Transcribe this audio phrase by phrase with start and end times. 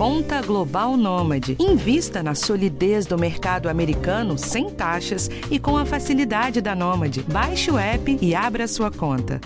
[0.00, 1.58] Conta Global Nômade.
[1.60, 7.22] Invista na solidez do mercado americano sem taxas e com a facilidade da Nômade.
[7.24, 9.38] Baixe o app e abra sua conta.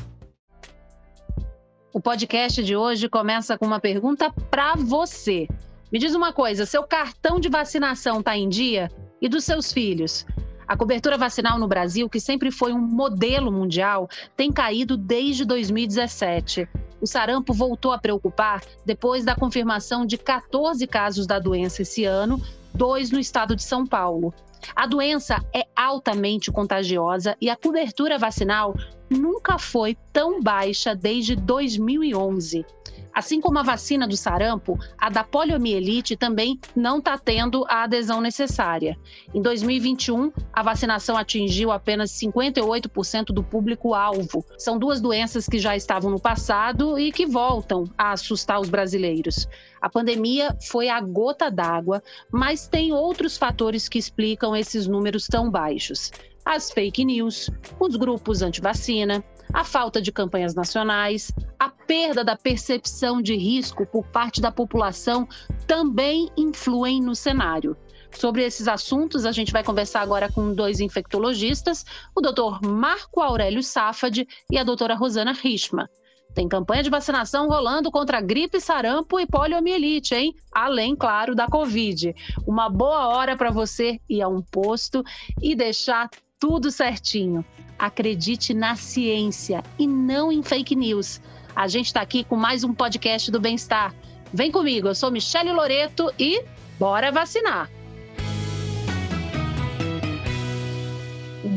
[1.92, 5.48] O podcast de hoje começa com uma pergunta para você.
[5.90, 8.88] Me diz uma coisa: seu cartão de vacinação está em dia?
[9.20, 10.24] E dos seus filhos?
[10.68, 16.68] A cobertura vacinal no Brasil, que sempre foi um modelo mundial, tem caído desde 2017.
[17.04, 22.40] O sarampo voltou a preocupar depois da confirmação de 14 casos da doença esse ano,
[22.72, 24.32] dois no estado de São Paulo.
[24.74, 28.74] A doença é altamente contagiosa e a cobertura vacinal
[29.10, 32.64] nunca foi tão baixa desde 2011.
[33.14, 38.20] Assim como a vacina do sarampo, a da poliomielite também não está tendo a adesão
[38.20, 38.98] necessária.
[39.32, 44.44] Em 2021, a vacinação atingiu apenas 58% do público-alvo.
[44.58, 49.46] São duas doenças que já estavam no passado e que voltam a assustar os brasileiros.
[49.80, 55.50] A pandemia foi a gota d'água, mas tem outros fatores que explicam esses números tão
[55.50, 56.10] baixos.
[56.44, 63.22] As fake news, os grupos anti-vacina, a falta de campanhas nacionais, a perda da percepção
[63.22, 65.28] de risco por parte da população
[65.64, 67.76] também influem no cenário.
[68.10, 72.66] Sobre esses assuntos, a gente vai conversar agora com dois infectologistas, o Dr.
[72.66, 75.88] Marco Aurélio Safad e a doutora Rosana Richma.
[76.34, 80.34] Tem campanha de vacinação rolando contra gripe, sarampo e poliomielite, hein?
[80.50, 82.12] Além, claro, da Covid.
[82.44, 85.04] Uma boa hora para você ir a um posto
[85.40, 87.44] e deixar tudo certinho.
[87.78, 91.20] Acredite na ciência e não em fake news.
[91.54, 93.94] A gente está aqui com mais um podcast do Bem-Estar.
[94.32, 96.44] Vem comigo, eu sou Michele Loreto e
[96.80, 97.70] bora vacinar!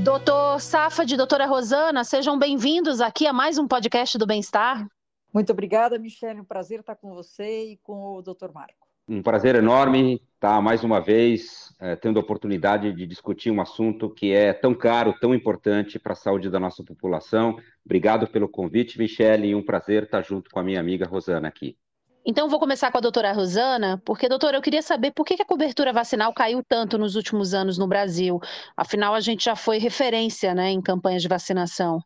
[0.03, 4.87] Doutor Safad, doutora Rosana, sejam bem-vindos aqui a mais um podcast do Bem-Estar.
[5.33, 6.41] Muito obrigada, Michele.
[6.41, 8.87] Um prazer estar com você e com o doutor Marco.
[9.09, 14.09] Um prazer enorme estar mais uma vez é, tendo a oportunidade de discutir um assunto
[14.09, 17.57] que é tão caro, tão importante para a saúde da nossa população.
[17.85, 21.77] Obrigado pelo convite, Michele, e um prazer estar junto com a minha amiga Rosana aqui.
[22.25, 25.45] Então, vou começar com a doutora Rosana, porque, doutora, eu queria saber por que a
[25.45, 28.37] cobertura vacinal caiu tanto nos últimos anos no Brasil.
[28.75, 32.01] Afinal, a gente já foi referência né, em campanhas de vacinação.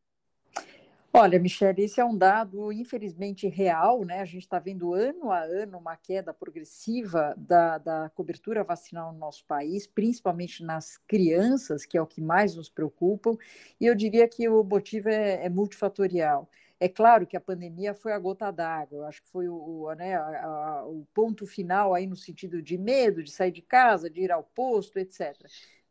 [1.14, 4.22] Olha, Michele, esse é um dado infelizmente real, né?
[4.22, 9.20] A gente está vendo ano a ano uma queda progressiva da, da cobertura vacinal no
[9.20, 13.38] nosso país, principalmente nas crianças, que é o que mais nos preocupa,
[13.80, 16.50] e eu diria que o motivo é, é multifatorial.
[16.80, 19.94] É claro que a pandemia foi a gota d'água, eu acho que foi o, o,
[19.94, 24.10] né, a, a, o ponto final aí no sentido de medo de sair de casa,
[24.10, 25.36] de ir ao posto, etc.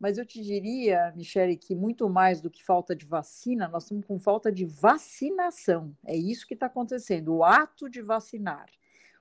[0.01, 4.07] Mas eu te diria, Michele, que muito mais do que falta de vacina, nós estamos
[4.07, 5.95] com falta de vacinação.
[6.07, 8.67] É isso que está acontecendo, o ato de vacinar.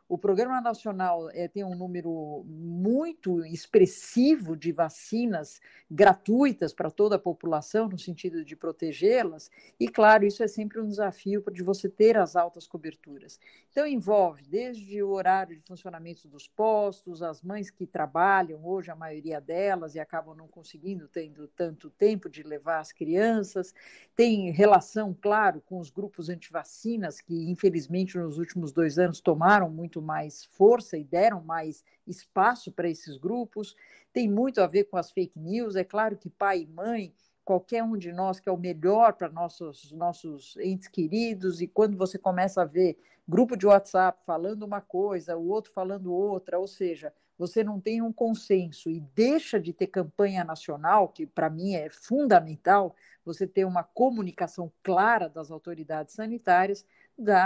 [0.09, 7.19] O Programa Nacional é, tem um número muito expressivo de vacinas gratuitas para toda a
[7.19, 12.17] população, no sentido de protegê-las, e, claro, isso é sempre um desafio de você ter
[12.17, 13.39] as altas coberturas.
[13.69, 18.95] Então, envolve desde o horário de funcionamento dos postos, as mães que trabalham, hoje a
[18.95, 23.75] maioria delas, e acabam não conseguindo, tendo tanto tempo de levar as crianças,
[24.15, 29.98] tem relação, claro, com os grupos antivacinas, que, infelizmente, nos últimos dois anos tomaram muito
[29.99, 33.75] muito mais força e deram mais espaço para esses grupos.
[34.11, 35.75] Tem muito a ver com as fake news.
[35.75, 39.29] É claro que pai e mãe, qualquer um de nós que é o melhor para
[39.29, 44.81] nossos, nossos entes queridos, e quando você começa a ver grupo de WhatsApp falando uma
[44.81, 49.71] coisa, o outro falando outra, ou seja, você não tem um consenso e deixa de
[49.71, 56.15] ter campanha nacional, que para mim é fundamental, você ter uma comunicação clara das autoridades
[56.15, 56.85] sanitárias,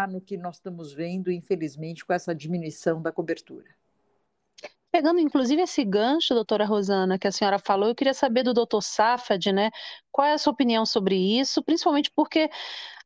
[0.09, 3.69] no que nós estamos vendo, infelizmente, com essa diminuição da cobertura.
[4.91, 8.79] Pegando inclusive esse gancho, doutora Rosana, que a senhora falou, eu queria saber do doutor
[8.83, 9.71] Safad, né?
[10.11, 11.63] Qual é a sua opinião sobre isso?
[11.63, 12.47] Principalmente porque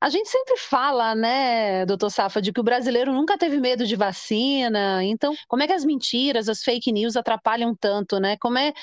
[0.01, 5.01] a gente sempre fala, né, doutor Safad, que o brasileiro nunca teve medo de vacina.
[5.05, 8.35] Então, como é que as mentiras, as fake news atrapalham tanto, né?
[8.37, 8.73] Como é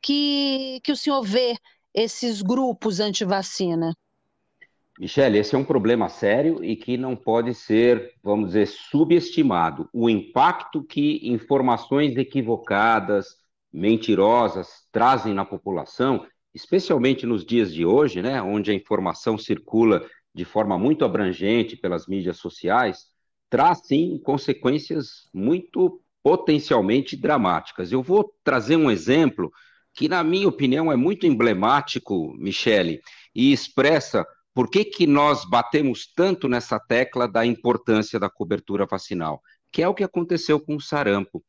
[0.00, 1.56] que, que o senhor vê
[1.92, 3.92] esses grupos anti-vacina?
[4.98, 9.88] Michele, esse é um problema sério e que não pode ser, vamos dizer, subestimado.
[9.92, 13.36] O impacto que informações equivocadas,
[13.72, 20.44] mentirosas trazem na população, especialmente nos dias de hoje, né, onde a informação circula de
[20.44, 23.06] forma muito abrangente pelas mídias sociais,
[23.48, 27.92] traz sim consequências muito potencialmente dramáticas.
[27.92, 29.50] Eu vou trazer um exemplo
[29.94, 33.00] que, na minha opinião, é muito emblemático, Michele,
[33.34, 39.40] e expressa por que, que nós batemos tanto nessa tecla da importância da cobertura vacinal?
[39.72, 41.42] Que é o que aconteceu com o sarampo.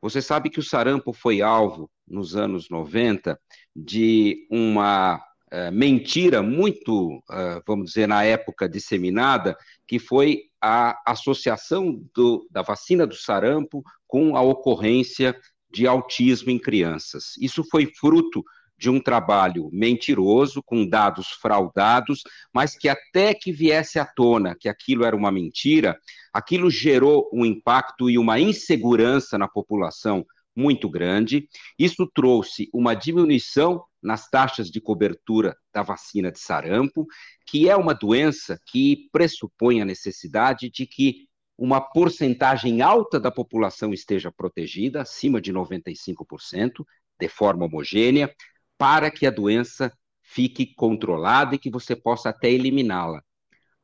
[0.00, 3.38] Você sabe que o sarampo foi alvo, nos anos 90,
[3.74, 9.56] de uma uh, mentira muito, uh, vamos dizer, na época disseminada,
[9.86, 15.36] que foi a associação do, da vacina do sarampo com a ocorrência
[15.70, 17.34] de autismo em crianças.
[17.40, 18.42] Isso foi fruto
[18.78, 22.22] de um trabalho mentiroso, com dados fraudados,
[22.54, 25.98] mas que até que viesse à tona que aquilo era uma mentira,
[26.32, 31.48] aquilo gerou um impacto e uma insegurança na população muito grande.
[31.78, 37.06] Isso trouxe uma diminuição nas taxas de cobertura da vacina de sarampo,
[37.46, 43.92] que é uma doença que pressupõe a necessidade de que uma porcentagem alta da população
[43.92, 46.84] esteja protegida, acima de 95%,
[47.20, 48.32] de forma homogênea,
[48.78, 49.92] para que a doença
[50.22, 53.22] fique controlada e que você possa até eliminá-la.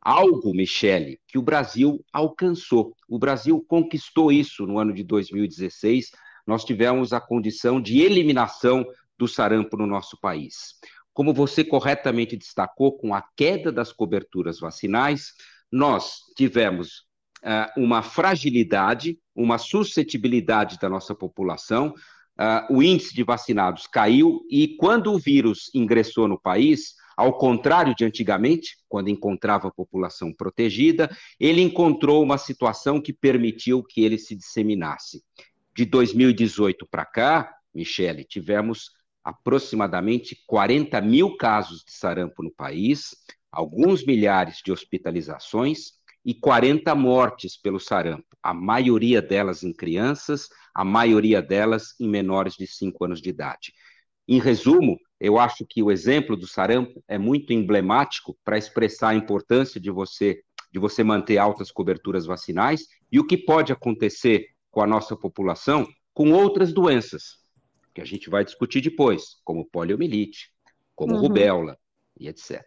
[0.00, 2.94] Algo, Michele, que o Brasil alcançou.
[3.08, 6.11] O Brasil conquistou isso no ano de 2016.
[6.46, 8.85] Nós tivemos a condição de eliminação
[9.19, 10.75] do sarampo no nosso país.
[11.12, 15.32] Como você corretamente destacou, com a queda das coberturas vacinais,
[15.73, 17.06] nós tivemos
[17.43, 21.94] uh, uma fragilidade, uma suscetibilidade da nossa população,
[22.39, 27.95] uh, o índice de vacinados caiu e quando o vírus ingressou no país, ao contrário
[27.95, 34.19] de antigamente, quando encontrava a população protegida, ele encontrou uma situação que permitiu que ele
[34.19, 35.23] se disseminasse.
[35.75, 38.91] De 2018 para cá, Michele, tivemos
[39.25, 43.17] aproximadamente 40 mil casos de sarampo no país,
[43.51, 45.93] alguns milhares de hospitalizações
[46.25, 52.55] e 40 mortes pelo sarampo, a maioria delas em crianças, a maioria delas em menores
[52.55, 53.73] de 5 anos de idade.
[54.29, 59.14] Em resumo, eu acho que o exemplo do sarampo é muito emblemático para expressar a
[59.14, 64.82] importância de você de você manter altas coberturas vacinais e o que pode acontecer com
[64.82, 67.37] a nossa população com outras doenças,
[67.94, 70.50] que a gente vai discutir depois, como poliomielite,
[70.96, 71.20] como uhum.
[71.20, 71.79] rubéola
[72.19, 72.61] e etc.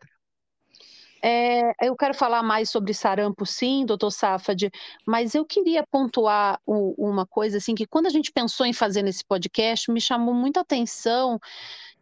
[1.22, 4.69] É, eu quero falar mais sobre sarampo, sim, doutor Safad,
[5.06, 9.02] mas eu queria pontuar o, uma coisa, assim, que quando a gente pensou em fazer
[9.02, 11.40] nesse podcast, me chamou muita atenção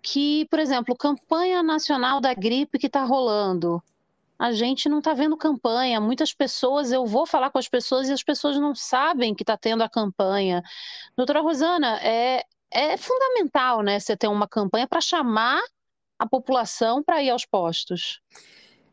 [0.02, 3.82] que, por exemplo, campanha nacional da gripe que está rolando,
[4.38, 6.00] a gente não está vendo campanha.
[6.02, 9.58] Muitas pessoas, eu vou falar com as pessoas e as pessoas não sabem que está
[9.58, 10.62] tendo a campanha.
[11.16, 15.62] Doutora Rosana, é, é fundamental, né, você ter uma campanha para chamar
[16.20, 18.22] a população para ir aos postos.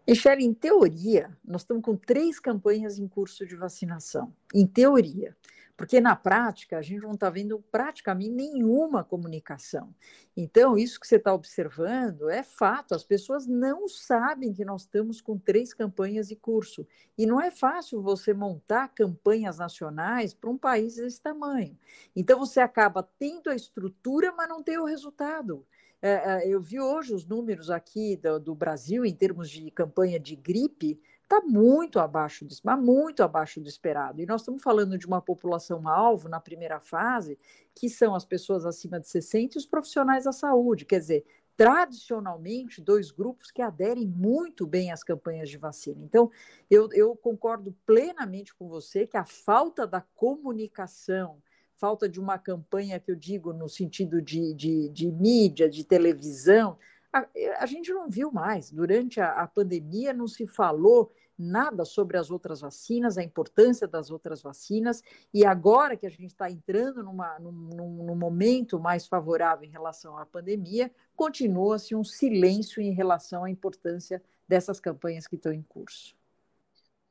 [0.07, 4.35] Michele, em teoria, nós estamos com três campanhas em curso de vacinação.
[4.53, 5.37] Em teoria.
[5.77, 9.95] Porque na prática, a gente não está vendo praticamente nenhuma comunicação.
[10.37, 15.21] Então, isso que você está observando é fato, as pessoas não sabem que nós estamos
[15.21, 16.87] com três campanhas em curso.
[17.17, 21.79] E não é fácil você montar campanhas nacionais para um país desse tamanho.
[22.15, 25.65] Então, você acaba tendo a estrutura, mas não tem o resultado.
[26.03, 30.19] É, é, eu vi hoje os números aqui do, do Brasil em termos de campanha
[30.19, 34.21] de gripe, está muito abaixo disso, mas muito abaixo do esperado.
[34.21, 37.39] E nós estamos falando de uma população alvo na primeira fase,
[37.73, 40.85] que são as pessoas acima de 60 e os profissionais da saúde.
[40.85, 41.25] Quer dizer,
[41.57, 46.03] tradicionalmente, dois grupos que aderem muito bem às campanhas de vacina.
[46.03, 46.33] Então,
[46.69, 51.41] eu, eu concordo plenamente com você que a falta da comunicação
[51.77, 56.79] falta de uma campanha que eu digo no sentido de, de, de mídia, de televisão,
[57.13, 57.27] a,
[57.59, 58.71] a, gente não viu mais.
[58.71, 64.11] Durante a, a, pandemia não se falou nada sobre as outras vacinas, a importância das
[64.11, 65.03] outras vacinas,
[65.35, 70.17] e agora que a gente está entrando numa, num, num, momento mais favorável em relação
[70.17, 76.15] à pandemia, continua-se um silêncio em relação à importância dessas campanhas que estão em curso.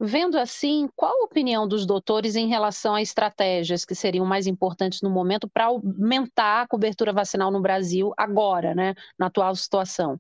[0.03, 5.01] Vendo assim, qual a opinião dos doutores em relação a estratégias que seriam mais importantes
[5.01, 10.19] no momento para aumentar a cobertura vacinal no Brasil agora, né, na atual situação?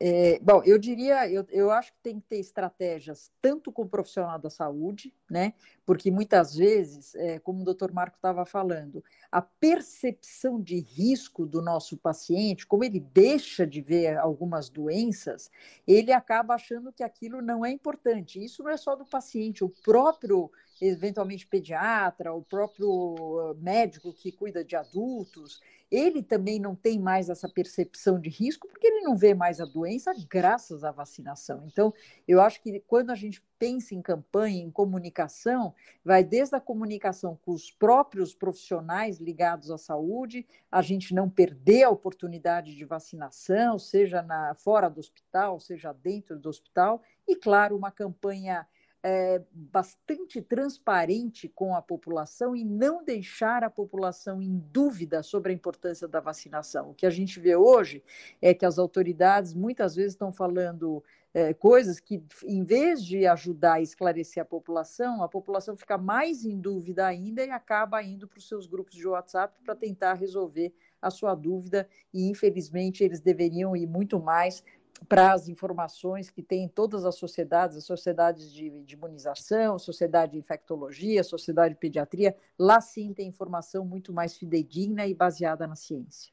[0.00, 3.88] É, bom, eu diria, eu, eu acho que tem que ter estratégias tanto com o
[3.88, 5.54] profissional da saúde, né?
[5.84, 11.62] Porque muitas vezes, é, como o doutor Marco estava falando, a percepção de risco do
[11.62, 15.50] nosso paciente, como ele deixa de ver algumas doenças,
[15.86, 18.42] ele acaba achando que aquilo não é importante.
[18.42, 20.50] Isso não é só do paciente, o próprio
[20.80, 27.48] eventualmente pediatra, o próprio médico que cuida de adultos, ele também não tem mais essa
[27.48, 31.64] percepção de risco, porque ele não vê mais a doença graças à vacinação.
[31.66, 31.94] Então,
[32.26, 35.74] eu acho que quando a gente pensa em campanha, em comunicação,
[36.04, 41.84] vai desde a comunicação com os próprios profissionais ligados à saúde, a gente não perder
[41.84, 47.76] a oportunidade de vacinação, seja na, fora do hospital, seja dentro do hospital, e, claro,
[47.76, 48.66] uma campanha
[49.08, 55.54] é, bastante transparente com a população e não deixar a população em dúvida sobre a
[55.54, 56.90] importância da vacinação.
[56.90, 58.02] O que a gente vê hoje
[58.42, 63.74] é que as autoridades muitas vezes estão falando é, coisas que, em vez de ajudar
[63.74, 68.38] a esclarecer a população, a população fica mais em dúvida ainda e acaba indo para
[68.38, 73.76] os seus grupos de WhatsApp para tentar resolver a sua dúvida, e infelizmente eles deveriam
[73.76, 74.64] ir muito mais
[75.08, 80.32] para as informações que tem em todas as sociedades, as sociedades de, de imunização, sociedade
[80.32, 85.76] de infectologia, sociedade de pediatria, lá sim tem informação muito mais fidedigna e baseada na
[85.76, 86.32] ciência.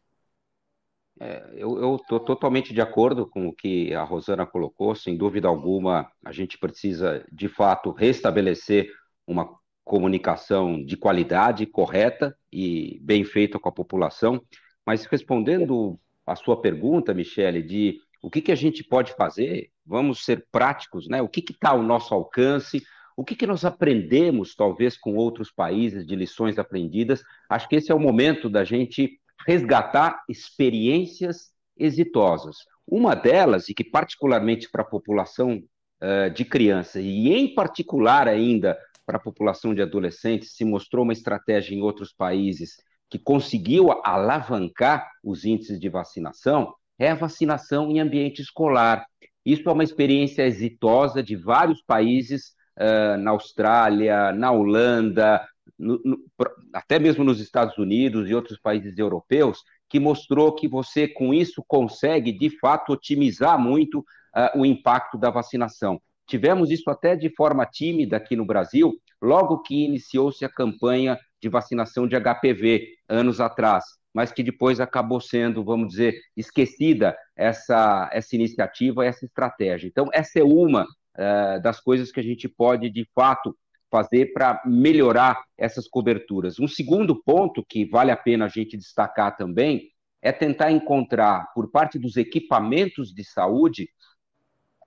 [1.19, 6.11] É, eu estou totalmente de acordo com o que a Rosana colocou, sem dúvida alguma,
[6.25, 8.89] a gente precisa, de fato, restabelecer
[9.27, 9.47] uma
[9.83, 14.41] comunicação de qualidade, correta e bem feita com a população.
[14.85, 20.23] Mas respondendo a sua pergunta, Michele, de o que, que a gente pode fazer, vamos
[20.23, 21.21] ser práticos, né?
[21.21, 22.81] O que está ao nosso alcance,
[23.17, 27.21] o que, que nós aprendemos, talvez, com outros países, de lições aprendidas.
[27.49, 32.59] Acho que esse é o momento da gente resgatar experiências exitosas.
[32.87, 35.61] Uma delas, e que particularmente para a população
[36.01, 41.11] uh, de crianças, e em particular ainda para a população de adolescentes, se mostrou uma
[41.11, 42.77] estratégia em outros países
[43.09, 49.05] que conseguiu alavancar os índices de vacinação, é a vacinação em ambiente escolar.
[49.45, 55.45] Isso é uma experiência exitosa de vários países, uh, na Austrália, na Holanda,
[55.77, 56.17] no, no,
[56.73, 59.59] até mesmo nos Estados Unidos e outros países europeus,
[59.89, 65.29] que mostrou que você, com isso, consegue, de fato, otimizar muito uh, o impacto da
[65.29, 66.01] vacinação.
[66.25, 71.49] Tivemos isso até de forma tímida aqui no Brasil, logo que iniciou-se a campanha de
[71.49, 73.83] vacinação de HPV, anos atrás
[74.13, 79.87] mas que depois acabou sendo, vamos dizer, esquecida essa, essa iniciativa, essa estratégia.
[79.87, 83.57] Então, essa é uma uh, das coisas que a gente pode, de fato,
[83.89, 86.59] fazer para melhorar essas coberturas.
[86.59, 89.89] Um segundo ponto que vale a pena a gente destacar também
[90.21, 93.89] é tentar encontrar, por parte dos equipamentos de saúde,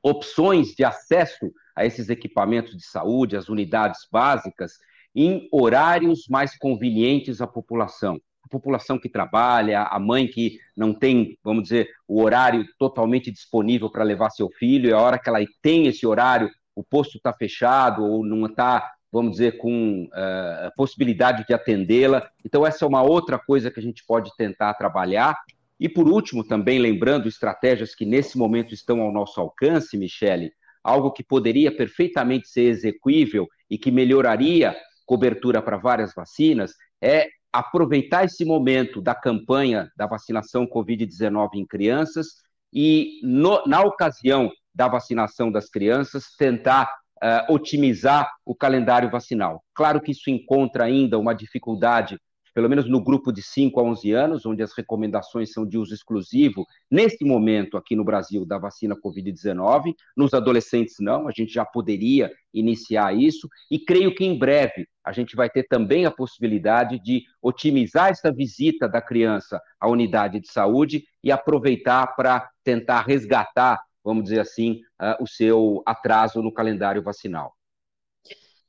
[0.02, 4.73] opções de acesso a esses equipamentos de saúde, as unidades básicas,
[5.14, 11.37] em horários mais convenientes à população a população que trabalha, a mãe que não tem,
[11.43, 15.41] vamos dizer, o horário totalmente disponível para levar seu filho, e a hora que ela
[15.61, 21.45] tem esse horário, o posto está fechado ou não está, vamos dizer, com uh, possibilidade
[21.47, 22.29] de atendê-la.
[22.45, 25.37] Então, essa é uma outra coisa que a gente pode tentar trabalhar.
[25.81, 30.53] E, por último, também lembrando estratégias que nesse momento estão ao nosso alcance, Michele,
[30.85, 38.25] algo que poderia perfeitamente ser execuível e que melhoraria cobertura para várias vacinas, é aproveitar
[38.25, 42.26] esse momento da campanha da vacinação Covid-19 em crianças
[42.72, 49.64] e, no, na ocasião da vacinação das crianças, tentar uh, otimizar o calendário vacinal.
[49.75, 52.18] Claro que isso encontra ainda uma dificuldade
[52.56, 55.92] pelo menos no grupo de 5 a 11 anos, onde as recomendações são de uso
[55.92, 59.92] exclusivo, nesse momento aqui no Brasil, da vacina Covid-19.
[60.16, 65.12] Nos adolescentes, não, a gente já poderia iniciar isso, e creio que em breve a
[65.12, 70.50] gente vai ter também a possibilidade de otimizar essa visita da criança à unidade de
[70.50, 77.02] saúde e aproveitar para tentar resgatar, vamos dizer assim, uh, o seu atraso no calendário
[77.02, 77.52] vacinal.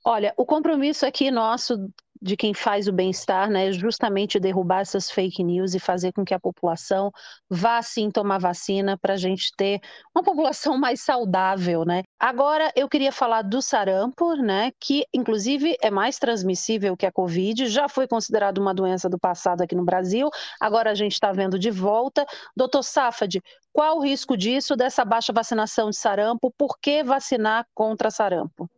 [0.09, 1.89] Olha, o compromisso aqui nosso
[2.21, 6.33] de quem faz o bem-estar, né, justamente derrubar essas fake news e fazer com que
[6.33, 7.11] a população
[7.49, 9.81] vá sim tomar vacina para a gente ter
[10.15, 12.03] uma população mais saudável, né?
[12.17, 17.67] Agora eu queria falar do sarampo, né, que inclusive é mais transmissível que a Covid,
[17.67, 21.59] já foi considerado uma doença do passado aqui no Brasil, agora a gente está vendo
[21.59, 22.25] de volta.
[22.55, 23.41] Doutor Safad,
[23.73, 26.49] qual o risco disso, dessa baixa vacinação de sarampo?
[26.57, 28.69] Por que vacinar contra sarampo?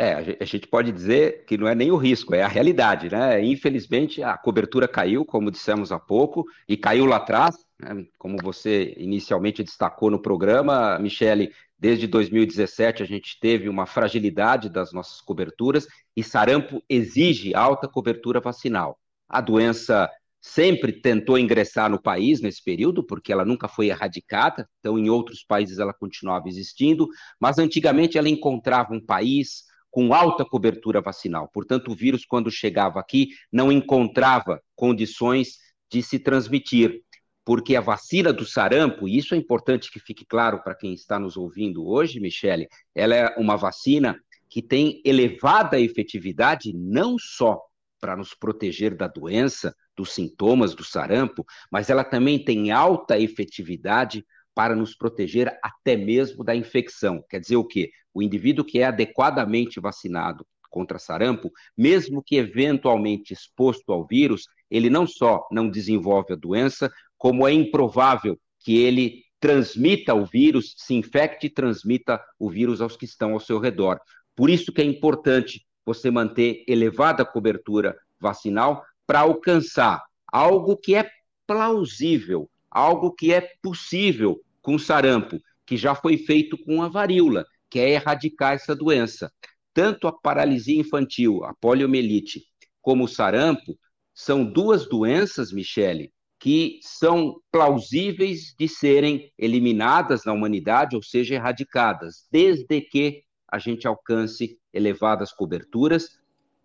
[0.00, 3.44] É, a gente pode dizer que não é nem o risco, é a realidade, né?
[3.44, 8.06] Infelizmente, a cobertura caiu, como dissemos há pouco, e caiu lá atrás, né?
[8.16, 14.92] como você inicialmente destacou no programa, Michele, desde 2017 a gente teve uma fragilidade das
[14.92, 19.00] nossas coberturas e sarampo exige alta cobertura vacinal.
[19.28, 20.08] A doença
[20.40, 25.42] sempre tentou ingressar no país nesse período, porque ela nunca foi erradicada, então em outros
[25.42, 27.08] países ela continuava existindo,
[27.40, 31.48] mas antigamente ela encontrava um país com alta cobertura vacinal.
[31.52, 35.58] Portanto, o vírus, quando chegava aqui, não encontrava condições
[35.90, 37.02] de se transmitir,
[37.44, 41.18] porque a vacina do sarampo, e isso é importante que fique claro para quem está
[41.18, 44.18] nos ouvindo hoje, Michele, ela é uma vacina
[44.50, 47.58] que tem elevada efetividade não só
[48.00, 54.24] para nos proteger da doença, dos sintomas do sarampo, mas ela também tem alta efetividade
[54.58, 57.24] para nos proteger até mesmo da infecção.
[57.30, 57.92] Quer dizer o quê?
[58.12, 64.90] O indivíduo que é adequadamente vacinado contra sarampo, mesmo que eventualmente exposto ao vírus, ele
[64.90, 70.92] não só não desenvolve a doença, como é improvável que ele transmita o vírus, se
[70.92, 74.00] infecte e transmita o vírus aos que estão ao seu redor.
[74.34, 81.08] Por isso que é importante você manter elevada cobertura vacinal para alcançar algo que é
[81.46, 87.78] plausível, algo que é possível com sarampo, que já foi feito com a varíola, que
[87.78, 89.32] é erradicar essa doença.
[89.72, 92.42] Tanto a paralisia infantil, a poliomielite,
[92.82, 93.78] como o sarampo,
[94.12, 102.28] são duas doenças, Michele, que são plausíveis de serem eliminadas na humanidade, ou seja, erradicadas,
[102.30, 106.20] desde que a gente alcance elevadas coberturas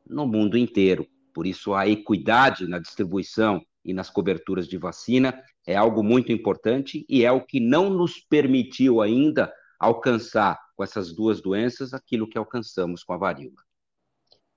[0.05, 1.07] no mundo inteiro.
[1.33, 7.05] Por isso, a equidade na distribuição e nas coberturas de vacina é algo muito importante
[7.09, 12.37] e é o que não nos permitiu ainda alcançar com essas duas doenças aquilo que
[12.37, 13.61] alcançamos com a varíola.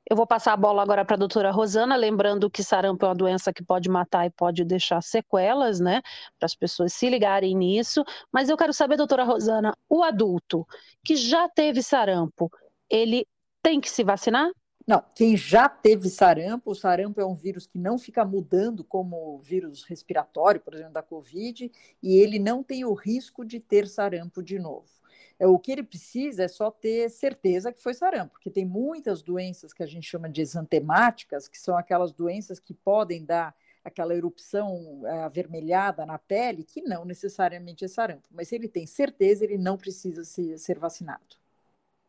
[0.09, 3.14] Eu vou passar a bola agora para a doutora Rosana, lembrando que sarampo é uma
[3.14, 6.00] doença que pode matar e pode deixar sequelas, né?
[6.38, 8.04] Para as pessoas se ligarem nisso.
[8.30, 10.64] Mas eu quero saber, doutora Rosana, o adulto
[11.04, 12.49] que já teve sarampo,
[12.88, 13.26] ele
[13.61, 14.49] tem que se vacinar?
[14.87, 19.35] Não, quem já teve sarampo, o sarampo é um vírus que não fica mudando como
[19.35, 23.88] o vírus respiratório, por exemplo, da Covid, e ele não tem o risco de ter
[23.88, 24.87] sarampo de novo.
[25.40, 29.23] É, o que ele precisa é só ter certeza que foi sarampo, porque tem muitas
[29.23, 34.14] doenças que a gente chama de exantemáticas, que são aquelas doenças que podem dar aquela
[34.14, 38.28] erupção é, avermelhada na pele, que não necessariamente é sarampo.
[38.31, 41.37] Mas se ele tem certeza, ele não precisa se, ser vacinado.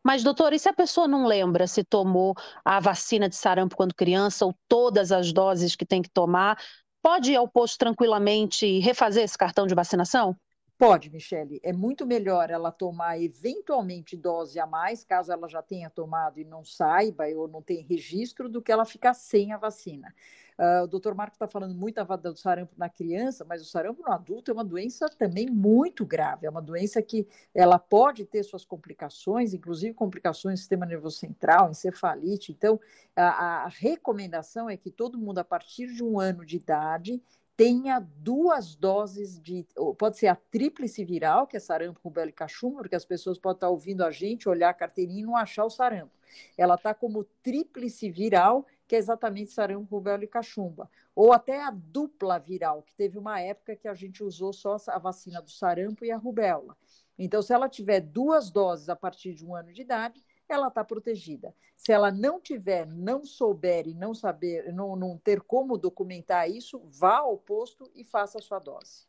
[0.08, 2.34] Mas, doutor, e se a pessoa não lembra se tomou
[2.64, 6.58] a vacina de sarampo quando criança ou todas as doses que tem que tomar,
[7.02, 10.34] pode ir ao posto tranquilamente e refazer esse cartão de vacinação?
[10.78, 11.58] Pode, Michele.
[11.64, 16.44] É muito melhor ela tomar eventualmente dose a mais, caso ela já tenha tomado e
[16.44, 20.14] não saiba ou não tenha registro, do que ela ficar sem a vacina.
[20.56, 24.12] Uh, o doutor Marco está falando muito do sarampo na criança, mas o sarampo no
[24.12, 26.46] adulto é uma doença também muito grave.
[26.46, 31.70] É uma doença que ela pode ter suas complicações, inclusive complicações do sistema nervoso central,
[31.70, 32.52] encefalite.
[32.52, 32.78] Então,
[33.16, 37.20] a, a recomendação é que todo mundo, a partir de um ano de idade,
[37.58, 39.66] tenha duas doses de.
[39.98, 43.56] Pode ser a tríplice viral, que é sarampo, rubéola e cachumba, porque as pessoas podem
[43.56, 46.12] estar ouvindo a gente, olhar a carteirinha e não achar o sarampo.
[46.56, 50.88] Ela está como tríplice viral, que é exatamente sarampo, rubéola e cachumba.
[51.16, 54.98] Ou até a dupla viral, que teve uma época que a gente usou só a
[55.00, 56.76] vacina do sarampo e a rubéola.
[57.18, 60.84] Então, se ela tiver duas doses a partir de um ano de idade, ela está
[60.84, 61.54] protegida.
[61.76, 66.82] Se ela não tiver, não souber e não saber, não, não ter como documentar isso,
[66.90, 69.06] vá ao posto e faça a sua dose.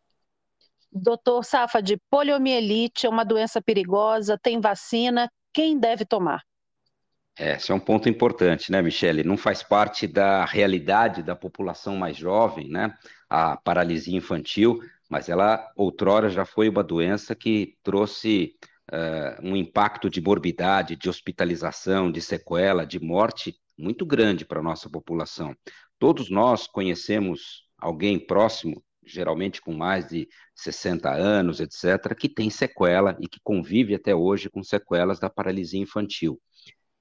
[0.91, 6.43] Doutor Safa, de poliomielite é uma doença perigosa, tem vacina, quem deve tomar?
[7.37, 9.23] É, esse é um ponto importante, né, Michele?
[9.23, 12.93] Não faz parte da realidade da população mais jovem, né?
[13.29, 18.57] A paralisia infantil, mas ela outrora já foi uma doença que trouxe
[18.89, 24.63] uh, um impacto de morbidade, de hospitalização, de sequela, de morte muito grande para a
[24.63, 25.55] nossa população.
[25.97, 33.17] Todos nós conhecemos alguém próximo, geralmente com mais de 60 anos, etc., que tem sequela
[33.21, 36.39] e que convive até hoje com sequelas da paralisia infantil.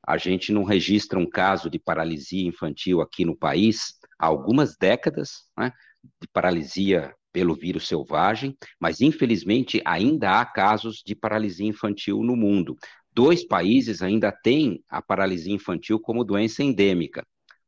[0.07, 5.45] A gente não registra um caso de paralisia infantil aqui no país há algumas décadas,
[5.57, 5.73] né,
[6.21, 12.77] de paralisia pelo vírus selvagem, mas infelizmente ainda há casos de paralisia infantil no mundo.
[13.13, 17.25] Dois países ainda têm a paralisia infantil como doença endêmica: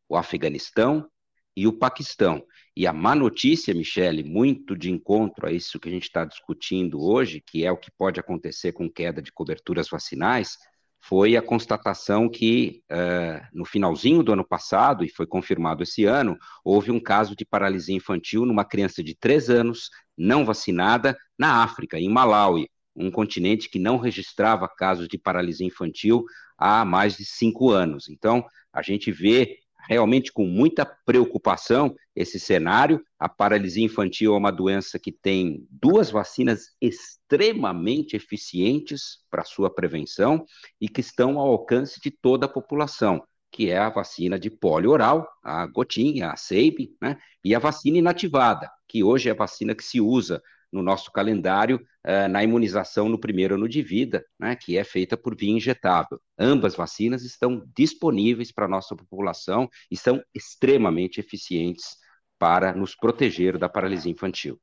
[0.08, 1.08] o Afeganistão
[1.56, 2.44] e o Paquistão.
[2.76, 7.00] E a má notícia, Michele, muito de encontro a isso que a gente está discutindo
[7.00, 10.56] hoje, que é o que pode acontecer com queda de coberturas vacinais,
[11.00, 16.36] foi a constatação que, uh, no finalzinho do ano passado, e foi confirmado esse ano,
[16.64, 21.98] houve um caso de paralisia infantil numa criança de três anos, não vacinada, na África,
[21.98, 26.24] em Malawi, um continente que não registrava casos de paralisia infantil
[26.58, 28.08] há mais de cinco anos.
[28.08, 29.56] Então, a gente vê
[29.88, 33.02] realmente com muita preocupação esse cenário.
[33.18, 40.44] A paralisia infantil é uma doença que tem duas vacinas extremamente eficientes para sua prevenção
[40.80, 44.90] e que estão ao alcance de toda a população, que é a vacina de polio
[44.90, 49.74] oral, a gotinha, a SEIB, né, e a vacina inativada, que hoje é a vacina
[49.74, 54.54] que se usa no nosso calendário uh, na imunização no primeiro ano de vida, né,
[54.54, 56.20] que é feita por via injetável.
[56.38, 61.96] Ambas vacinas estão disponíveis para a nossa população e são extremamente eficientes
[62.38, 64.60] para nos proteger da paralisia infantil.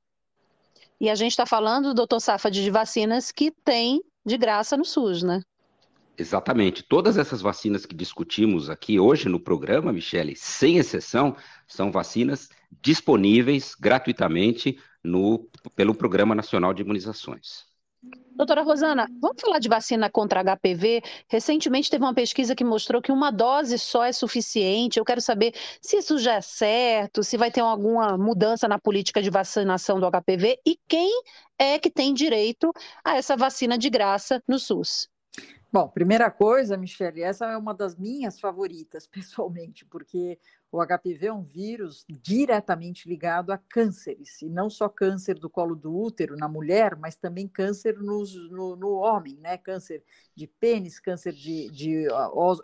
[0.99, 5.21] E a gente está falando, doutor Safad, de vacinas que tem de graça no SUS,
[5.21, 5.41] né?
[6.17, 6.81] Exatamente.
[6.81, 11.35] Todas essas vacinas que discutimos aqui hoje no programa, Michele, sem exceção,
[11.67, 12.49] são vacinas
[12.81, 17.67] disponíveis gratuitamente no, pelo Programa Nacional de Imunizações.
[18.35, 21.01] Doutora Rosana, vamos falar de vacina contra HPV?
[21.27, 24.99] Recentemente teve uma pesquisa que mostrou que uma dose só é suficiente.
[24.99, 29.21] Eu quero saber se isso já é certo, se vai ter alguma mudança na política
[29.21, 31.09] de vacinação do HPV e quem
[31.59, 32.71] é que tem direito
[33.03, 35.09] a essa vacina de graça no SUS.
[35.69, 40.39] Bom, primeira coisa, Michele, essa é uma das minhas favoritas, pessoalmente, porque
[40.71, 45.75] o HPV é um vírus diretamente ligado a cânceres, e não só câncer do colo
[45.75, 49.57] do útero na mulher, mas também câncer nos, no, no, homem, né?
[49.57, 50.03] Câncer
[50.33, 52.07] de pênis, câncer de, de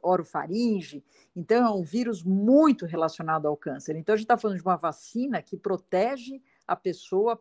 [0.01, 1.03] orofaringe.
[1.35, 3.97] Então, é um vírus muito relacionado ao câncer.
[3.97, 7.35] Então, a gente está falando de uma vacina que protege a pessoa,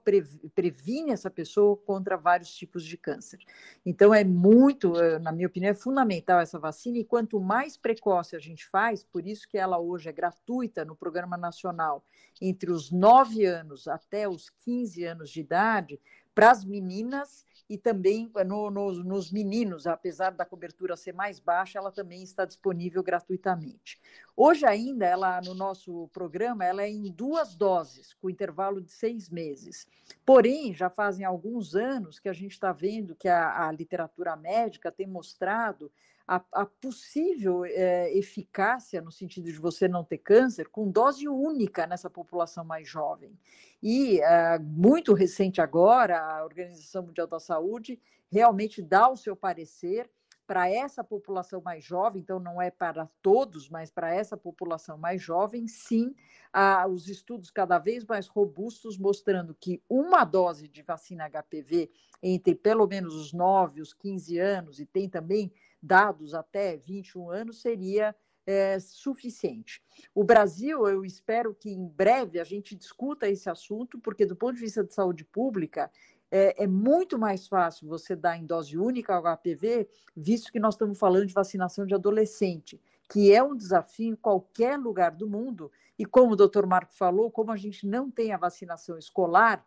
[0.55, 3.39] previne essa pessoa contra vários tipos de câncer.
[3.87, 8.35] Então, é muito, eh, na minha opinião, é fundamental essa vacina, e quanto mais precoce
[8.35, 12.05] a gente faz, por isso que ela hoje é gratuita no Programa Nacional,
[12.41, 16.01] entre os 9 anos até os 15 anos de idade,
[16.35, 21.41] para as meninas e também eh, no, no, nos meninos, apesar da cobertura ser mais
[21.41, 23.99] baixa, ela também está disponível gratuitamente.
[24.37, 29.31] Hoje ainda, ela no nosso programa, ela é em duas doses, com intervalo de seis
[29.31, 29.89] meses.
[30.23, 34.93] Porém, já fazem alguns anos que a gente está vendo que a, a literatura médica
[34.93, 35.91] tem mostrado
[36.37, 41.87] a, a possível é, eficácia no sentido de você não ter câncer com dose única
[41.87, 43.38] nessa população mais jovem.
[43.83, 50.11] E é, muito recente agora, a Organização Mundial da Saúde realmente dá o seu parecer
[50.47, 55.23] para essa população mais jovem, então não é para todos, mas para essa população mais
[55.23, 56.14] jovem, sim,
[56.53, 61.90] há os estudos cada vez mais robustos mostrando que uma dose de vacina HPV
[62.23, 67.31] entre pelo menos os 9 e os 15 anos, e tem também dados até 21
[67.31, 68.14] anos, seria
[68.47, 69.83] é, suficiente.
[70.14, 74.55] O Brasil, eu espero que em breve a gente discuta esse assunto, porque do ponto
[74.55, 75.90] de vista de saúde pública,
[76.31, 80.75] é, é, muito mais fácil você dar em dose única o HPV, visto que nós
[80.75, 85.71] estamos falando de vacinação de adolescente, que é um desafio em qualquer lugar do mundo.
[85.99, 89.64] E como o doutor Marco falou, como a gente não tem a vacinação escolar,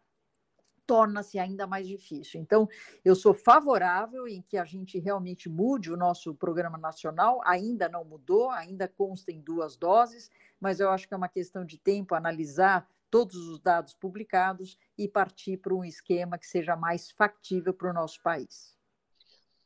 [0.86, 2.40] torna-se ainda mais difícil.
[2.40, 2.68] Então,
[3.04, 8.04] eu sou favorável em que a gente realmente mude o nosso programa nacional, ainda não
[8.04, 12.16] mudou, ainda consta em duas doses, mas eu acho que é uma questão de tempo
[12.16, 17.90] analisar todos os dados publicados e partir para um esquema que seja mais factível para
[17.90, 18.76] o nosso país.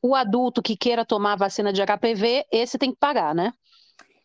[0.01, 3.53] O adulto que queira tomar a vacina de HPV, esse tem que pagar, né?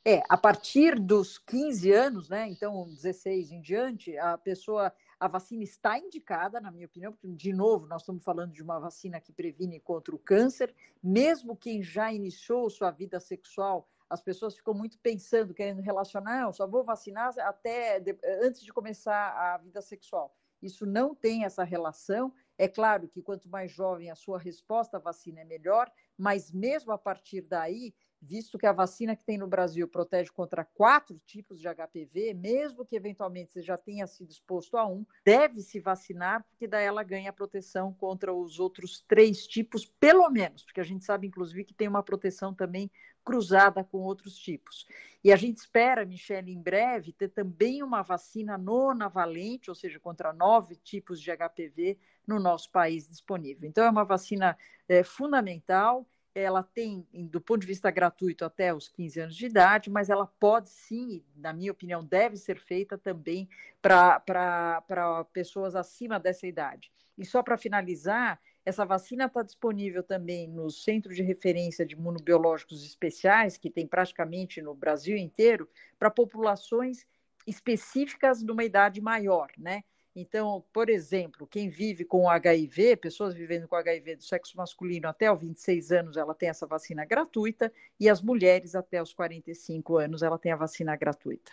[0.05, 2.47] É, a partir dos 15 anos, né?
[2.49, 4.93] Então, 16 em diante, a pessoa
[5.25, 8.79] a vacina está indicada, na minha opinião, porque, de novo, nós estamos falando de uma
[8.79, 10.75] vacina que previne contra o câncer.
[11.03, 16.53] Mesmo quem já iniciou sua vida sexual, as pessoas ficam muito pensando, querendo relacionar, não,
[16.53, 18.05] só vou vacinar até
[18.43, 20.37] antes de começar a vida sexual.
[20.61, 22.31] Isso não tem essa relação.
[22.59, 26.93] É claro que quanto mais jovem a sua resposta à vacina é melhor, mas mesmo
[26.93, 31.61] a partir daí, visto que a vacina que tem no Brasil protege contra quatro tipos
[31.61, 36.45] de HPV, mesmo que eventualmente você já tenha sido exposto a um, deve se vacinar,
[36.51, 41.05] porque daí ela ganha proteção contra os outros três tipos, pelo menos, porque a gente
[41.05, 42.91] sabe, inclusive, que tem uma proteção também
[43.25, 44.87] cruzada com outros tipos.
[45.23, 50.33] E a gente espera, Michelle, em breve, ter também uma vacina nonavalente, ou seja, contra
[50.33, 53.69] nove tipos de HPV no nosso país disponível.
[53.69, 54.57] Então, é uma vacina
[54.87, 59.89] é, fundamental ela tem, do ponto de vista gratuito, até os 15 anos de idade,
[59.89, 63.49] mas ela pode sim, na minha opinião, deve ser feita também
[63.81, 66.91] para pessoas acima dessa idade.
[67.17, 72.85] E só para finalizar, essa vacina está disponível também no Centro de Referência de Imunobiológicos
[72.85, 75.69] Especiais, que tem praticamente no Brasil inteiro,
[75.99, 77.07] para populações
[77.47, 79.85] específicas de uma idade maior, né?
[80.17, 85.33] Então, por exemplo, quem vive com HIV, pessoas vivendo com HIV do sexo masculino até
[85.33, 90.23] os 26 anos, ela tem essa vacina gratuita, e as mulheres até os 45 anos,
[90.23, 91.51] ela tem a vacina gratuita.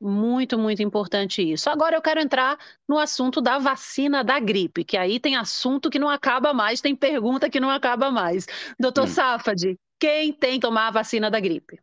[0.00, 1.68] Muito, muito importante isso.
[1.68, 5.98] Agora eu quero entrar no assunto da vacina da gripe, que aí tem assunto que
[5.98, 8.46] não acaba mais, tem pergunta que não acaba mais.
[8.78, 9.08] Doutor hum.
[9.08, 11.78] Safad, quem tem que tomar a vacina da gripe?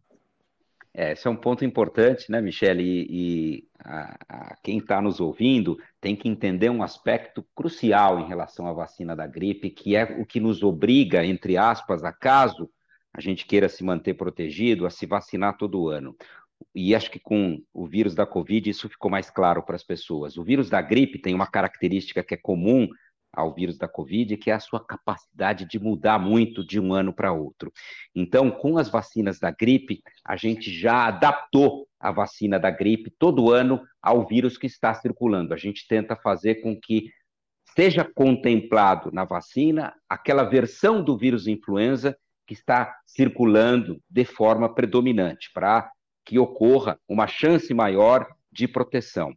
[1.00, 2.82] É, esse é um ponto importante, né, Michele?
[2.84, 8.28] E, e a, a, quem está nos ouvindo tem que entender um aspecto crucial em
[8.28, 12.68] relação à vacina da gripe, que é o que nos obriga, entre aspas, a caso
[13.14, 16.16] a gente queira se manter protegido, a se vacinar todo ano.
[16.74, 20.38] e acho que com o vírus da Covid isso ficou mais claro para as pessoas.
[20.38, 22.88] O vírus da gripe tem uma característica que é comum
[23.38, 27.14] ao vírus da Covid, que é a sua capacidade de mudar muito de um ano
[27.14, 27.72] para outro.
[28.16, 33.52] Então, com as vacinas da gripe, a gente já adaptou a vacina da gripe todo
[33.52, 35.54] ano ao vírus que está circulando.
[35.54, 37.12] A gente tenta fazer com que
[37.76, 45.52] seja contemplado na vacina aquela versão do vírus influenza que está circulando de forma predominante,
[45.54, 45.92] para
[46.26, 49.32] que ocorra uma chance maior de proteção.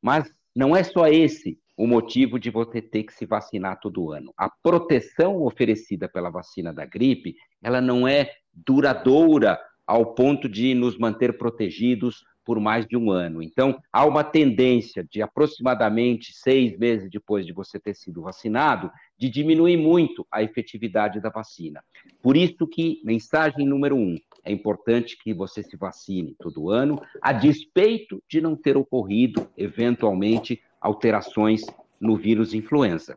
[0.00, 4.32] Mas não é só esse o motivo de você ter que se vacinar todo ano.
[4.36, 10.98] A proteção oferecida pela vacina da gripe, ela não é duradoura ao ponto de nos
[10.98, 13.42] manter protegidos por mais de um ano.
[13.42, 19.28] Então, há uma tendência de aproximadamente seis meses depois de você ter sido vacinado, de
[19.28, 21.82] diminuir muito a efetividade da vacina.
[22.20, 27.32] Por isso que, mensagem número um, é importante que você se vacine todo ano, a
[27.32, 31.62] despeito de não ter ocorrido, eventualmente, alterações
[32.00, 33.16] no vírus influenza.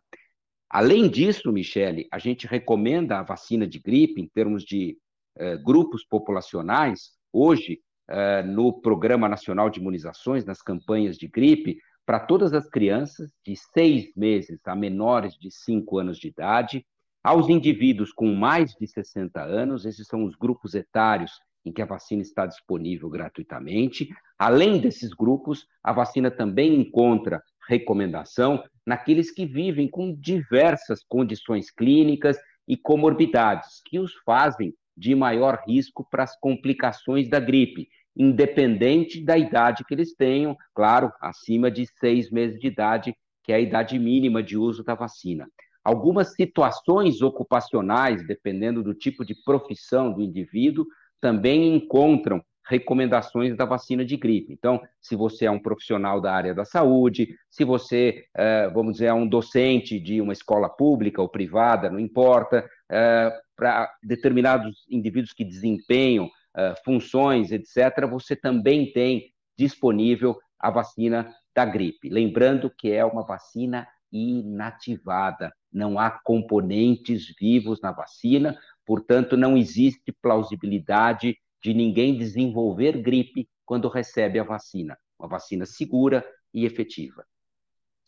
[0.69, 4.97] Além disso, Michele, a gente recomenda a vacina de gripe em termos de
[5.37, 7.11] eh, grupos populacionais.
[7.33, 13.31] Hoje, eh, no Programa Nacional de Imunizações, nas campanhas de gripe, para todas as crianças
[13.43, 16.85] de seis meses a menores de cinco anos de idade,
[17.23, 21.31] aos indivíduos com mais de 60 anos, esses são os grupos etários
[21.65, 24.07] em que a vacina está disponível gratuitamente.
[24.37, 32.37] Além desses grupos, a vacina também encontra recomendação naqueles que vivem com diversas condições clínicas
[32.67, 39.37] e comorbidades, que os fazem de maior risco para as complicações da gripe, independente da
[39.37, 43.99] idade que eles tenham, claro, acima de seis meses de idade, que é a idade
[43.99, 45.47] mínima de uso da vacina.
[45.83, 50.85] Algumas situações ocupacionais, dependendo do tipo de profissão do indivíduo,
[51.21, 54.51] também encontram recomendações da vacina de gripe.
[54.51, 59.05] Então, se você é um profissional da área da saúde, se você, é, vamos dizer,
[59.05, 65.33] é um docente de uma escola pública ou privada, não importa, é, para determinados indivíduos
[65.33, 72.09] que desempenham é, funções, etc., você também tem disponível a vacina da gripe.
[72.09, 80.13] Lembrando que é uma vacina inativada, não há componentes vivos na vacina, portanto, não existe
[80.21, 84.95] plausibilidade de ninguém desenvolver gripe quando recebe a vacina.
[85.17, 86.23] Uma vacina segura
[86.53, 87.25] e efetiva.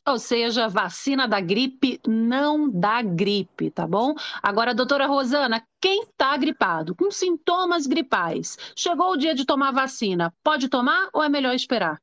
[0.07, 4.13] Ou seja, vacina da gripe não dá gripe, tá bom?
[4.43, 10.31] Agora, doutora Rosana, quem está gripado, com sintomas gripais, chegou o dia de tomar vacina,
[10.43, 11.99] pode tomar ou é melhor esperar?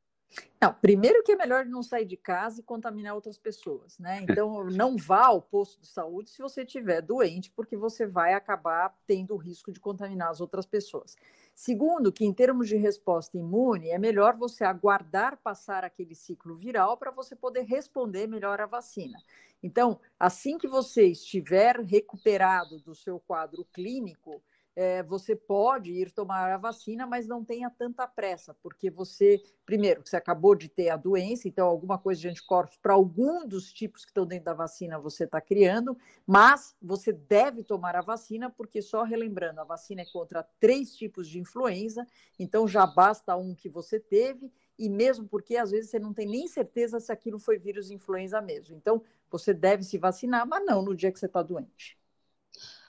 [0.60, 4.22] Não, primeiro que é melhor não sair de casa e contaminar outras pessoas, né?
[4.22, 8.94] Então, não vá ao posto de saúde se você estiver doente, porque você vai acabar
[9.06, 11.16] tendo o risco de contaminar as outras pessoas.
[11.54, 16.96] Segundo, que em termos de resposta imune, é melhor você aguardar passar aquele ciclo viral
[16.96, 19.18] para você poder responder melhor à vacina.
[19.62, 24.42] Então, assim que você estiver recuperado do seu quadro clínico,
[24.76, 30.02] é, você pode ir tomar a vacina, mas não tenha tanta pressa, porque você, primeiro,
[30.04, 34.04] você acabou de ter a doença, então alguma coisa de anticorpos para algum dos tipos
[34.04, 38.82] que estão dentro da vacina você está criando, mas você deve tomar a vacina, porque
[38.82, 42.06] só relembrando, a vacina é contra três tipos de influenza,
[42.38, 46.26] então já basta um que você teve, e mesmo porque às vezes você não tem
[46.26, 48.76] nem certeza se aquilo foi vírus influenza mesmo.
[48.76, 51.96] Então, você deve se vacinar, mas não no dia que você está doente.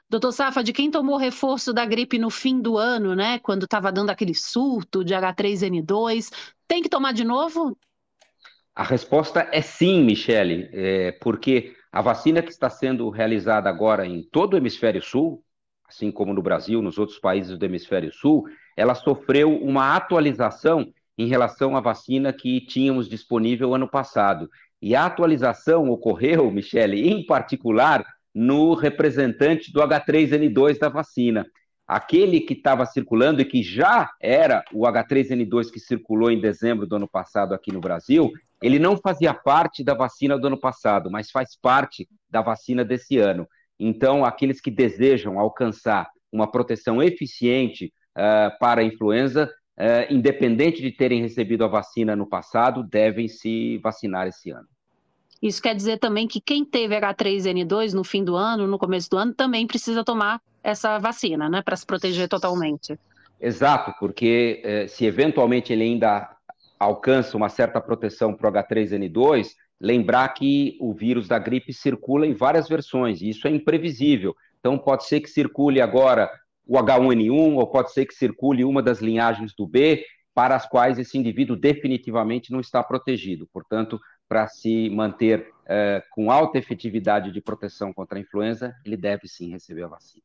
[0.07, 3.39] Doutor Safa, de quem tomou reforço da gripe no fim do ano, né?
[3.39, 6.31] Quando estava dando aquele surto de H3N2,
[6.67, 7.75] tem que tomar de novo?
[8.75, 14.21] A resposta é sim, Michele, é, porque a vacina que está sendo realizada agora em
[14.21, 15.43] todo o hemisfério sul,
[15.87, 18.45] assim como no Brasil, nos outros países do hemisfério sul,
[18.77, 24.49] ela sofreu uma atualização em relação à vacina que tínhamos disponível ano passado.
[24.81, 28.05] E a atualização ocorreu, Michele, em particular
[28.35, 31.47] no representante do H3N2 da vacina.
[31.87, 36.97] Aquele que estava circulando e que já era o H3N2 que circulou em dezembro do
[36.97, 38.29] ano passado aqui no Brasil,
[38.61, 43.17] ele não fazia parte da vacina do ano passado, mas faz parte da vacina desse
[43.17, 43.47] ano.
[43.79, 50.91] Então, aqueles que desejam alcançar uma proteção eficiente uh, para a influenza, uh, independente de
[50.91, 54.67] terem recebido a vacina no passado, devem se vacinar esse ano.
[55.45, 59.17] Isso quer dizer também que quem teve H3N2 no fim do ano, no começo do
[59.17, 62.97] ano, também precisa tomar essa vacina, né, para se proteger totalmente.
[63.39, 66.35] Exato, porque eh, se eventualmente ele ainda
[66.79, 72.33] alcança uma certa proteção para o H3N2, lembrar que o vírus da gripe circula em
[72.33, 74.35] várias versões, e isso é imprevisível.
[74.59, 76.27] Então, pode ser que circule agora
[76.65, 80.03] o H1N1, ou pode ser que circule uma das linhagens do B,
[80.33, 83.47] para as quais esse indivíduo definitivamente não está protegido.
[83.53, 89.27] Portanto, para se manter é, com alta efetividade de proteção contra a influenza, ele deve
[89.27, 90.23] sim receber a vacina.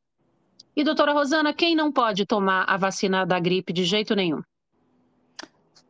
[0.75, 4.41] E, doutora Rosana, quem não pode tomar a vacina da gripe de jeito nenhum?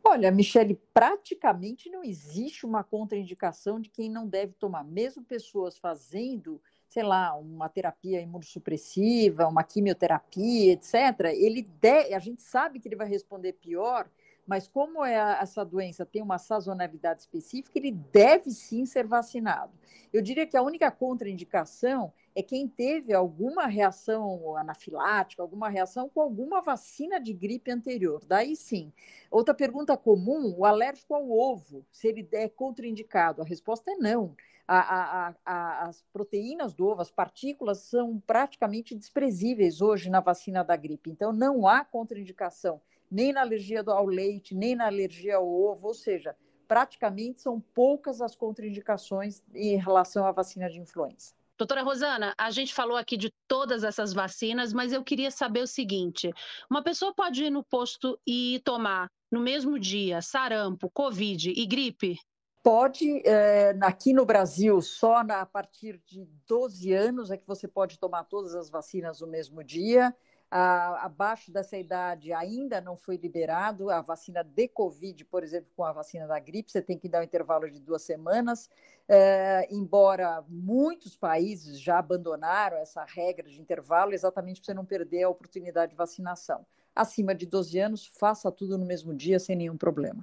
[0.04, 4.82] Olha, Michele, praticamente não existe uma contraindicação de quem não deve tomar.
[4.82, 10.94] Mesmo pessoas fazendo, sei lá, uma terapia imunossupressiva, uma quimioterapia, etc.,
[11.36, 12.12] ele de...
[12.12, 14.08] a gente sabe que ele vai responder pior
[14.52, 19.72] mas como é essa doença tem uma sazonalidade específica, ele deve sim ser vacinado.
[20.12, 26.20] Eu diria que a única contraindicação é quem teve alguma reação anafilática, alguma reação com
[26.20, 28.22] alguma vacina de gripe anterior.
[28.26, 28.92] Daí sim.
[29.30, 33.40] Outra pergunta comum: o alérgico ao ovo, se ele é contraindicado?
[33.40, 34.36] A resposta é não.
[34.68, 40.62] A, a, a, as proteínas do ovo, as partículas, são praticamente desprezíveis hoje na vacina
[40.62, 41.10] da gripe.
[41.10, 45.94] Então, não há contraindicação nem na alergia ao leite, nem na alergia ao ovo, ou
[45.94, 46.34] seja,
[46.66, 51.34] praticamente são poucas as contraindicações em relação à vacina de influenza.
[51.58, 55.66] Doutora Rosana, a gente falou aqui de todas essas vacinas, mas eu queria saber o
[55.66, 56.32] seguinte:
[56.70, 62.18] uma pessoa pode ir no posto e tomar no mesmo dia sarampo, covid e gripe?
[62.62, 67.68] Pode, é, aqui no Brasil, só na, a partir de 12 anos é que você
[67.68, 70.14] pode tomar todas as vacinas no mesmo dia
[70.54, 75.82] a, abaixo dessa idade ainda não foi liberado a vacina de Covid, por exemplo, com
[75.82, 78.68] a vacina da gripe, você tem que dar um intervalo de duas semanas.
[79.08, 85.22] É, embora muitos países já abandonaram essa regra de intervalo, exatamente para você não perder
[85.22, 86.66] a oportunidade de vacinação.
[86.94, 90.22] Acima de 12 anos, faça tudo no mesmo dia, sem nenhum problema.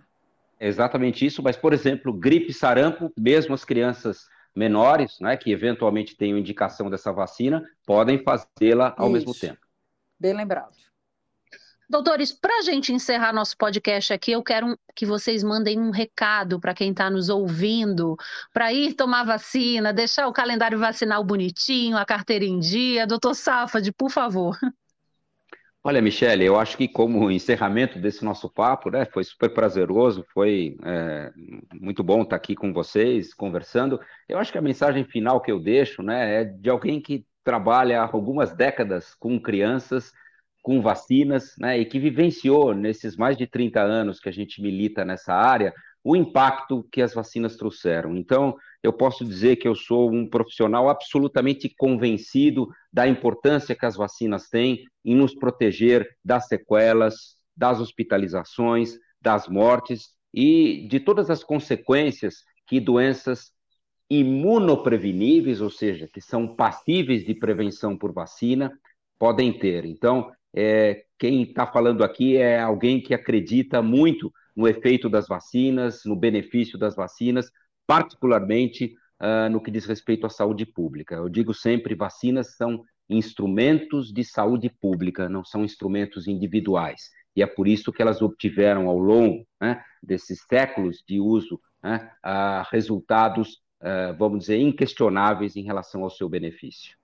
[0.60, 6.38] exatamente isso, mas, por exemplo, gripe, sarampo, mesmo as crianças menores, né, que eventualmente tenham
[6.38, 9.14] indicação dessa vacina, podem fazê-la ao isso.
[9.14, 9.69] mesmo tempo.
[10.20, 10.74] Bem lembrado.
[11.90, 16.60] Doutores, para a gente encerrar nosso podcast aqui, eu quero que vocês mandem um recado
[16.60, 18.16] para quem está nos ouvindo,
[18.54, 23.08] para ir tomar vacina, deixar o calendário vacinal bonitinho, a carteira em dia.
[23.08, 24.56] Doutor Safad, por favor.
[25.82, 30.78] Olha, Michele, eu acho que como encerramento desse nosso papo, né, foi super prazeroso, foi
[30.84, 31.32] é,
[31.74, 34.00] muito bom estar aqui com vocês, conversando.
[34.28, 38.04] Eu acho que a mensagem final que eu deixo, né, é de alguém que trabalha
[38.04, 40.14] há algumas décadas com crianças,
[40.62, 45.04] com vacinas, né, e que vivenciou nesses mais de 30 anos que a gente milita
[45.04, 48.16] nessa área, o impacto que as vacinas trouxeram.
[48.16, 53.96] Então, eu posso dizer que eu sou um profissional absolutamente convencido da importância que as
[53.96, 61.44] vacinas têm em nos proteger das sequelas, das hospitalizações, das mortes e de todas as
[61.44, 63.52] consequências que doenças
[64.10, 68.72] imunopreveníveis, ou seja, que são passíveis de prevenção por vacina,
[69.20, 69.86] podem ter.
[69.86, 76.02] Então, é, quem está falando aqui é alguém que acredita muito no efeito das vacinas,
[76.06, 77.52] no benefício das vacinas,
[77.86, 81.16] particularmente uh, no que diz respeito à saúde pública.
[81.16, 87.10] Eu digo sempre: vacinas são instrumentos de saúde pública, não são instrumentos individuais.
[87.36, 92.12] E é por isso que elas obtiveram, ao longo né, desses séculos de uso, né,
[92.26, 96.98] uh, resultados uh, vamos dizer, inquestionáveis em relação ao seu benefício.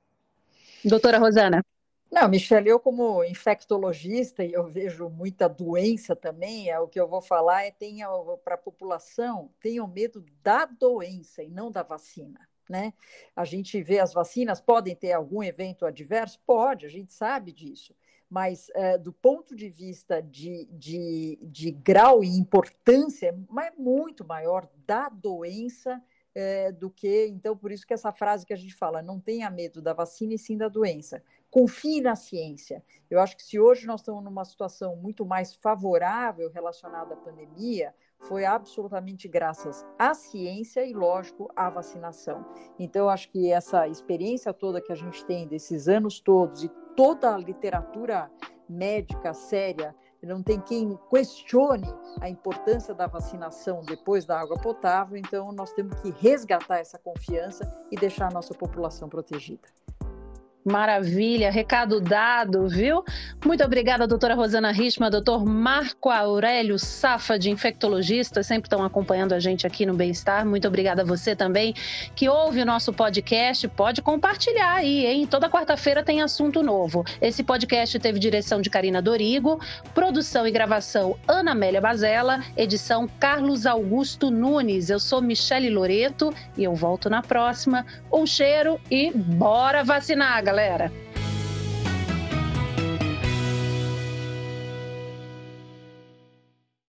[0.83, 1.63] Doutora Rosana.
[2.11, 7.07] Não, Michelle, eu como infectologista, e eu vejo muita doença também, é, o que eu
[7.07, 8.07] vou falar é tenha
[8.43, 12.39] para a população, tenham medo da doença e não da vacina.
[12.69, 12.93] Né?
[13.35, 16.39] A gente vê as vacinas, podem ter algum evento adverso?
[16.45, 17.93] Pode, a gente sabe disso.
[18.29, 23.27] Mas é, do ponto de vista de, de, de grau e importância,
[23.59, 26.01] é muito maior da doença
[26.35, 27.27] é, do que.
[27.27, 30.33] Então, por isso que essa frase que a gente fala, não tenha medo da vacina
[30.33, 31.23] e sim da doença.
[31.49, 32.83] Confie na ciência.
[33.09, 37.95] Eu acho que se hoje nós estamos numa situação muito mais favorável relacionada à pandemia,
[38.19, 42.45] foi absolutamente graças à ciência e, lógico, à vacinação.
[42.77, 47.33] Então, acho que essa experiência toda que a gente tem desses anos todos e toda
[47.33, 48.29] a literatura
[48.67, 49.95] médica séria
[50.25, 51.87] não tem quem questione
[52.19, 57.63] a importância da vacinação depois da água potável, então nós temos que resgatar essa confiança
[57.91, 59.67] e deixar a nossa população protegida.
[60.65, 63.03] Maravilha, recado dado, viu?
[63.45, 69.39] Muito obrigada, doutora Rosana Richma, doutor Marco Aurélio Safa, de infectologista, sempre estão acompanhando a
[69.39, 70.43] gente aqui no Bem-Estar.
[70.43, 71.75] Muito obrigada a você também
[72.15, 73.67] que ouve o nosso podcast.
[73.67, 75.27] Pode compartilhar aí, hein?
[75.27, 77.05] Toda quarta-feira tem assunto novo.
[77.21, 79.61] Esse podcast teve direção de Karina Dorigo,
[79.93, 84.89] produção e gravação Ana Amélia Bazella, edição Carlos Augusto Nunes.
[84.89, 87.85] Eu sou Michele Loreto e eu volto na próxima.
[88.11, 90.54] Um cheiro e bora vacinar, galera!
[90.55, 90.89] galera!